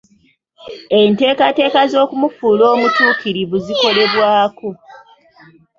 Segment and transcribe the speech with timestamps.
[0.99, 4.69] Enteekateeka z'okumufuula omutuukirivu zikolebwako.